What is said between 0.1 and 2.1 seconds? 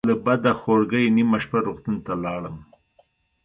بده خورګۍ نیمه شپه روغتون